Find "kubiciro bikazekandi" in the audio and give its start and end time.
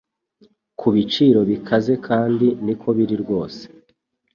0.79-2.47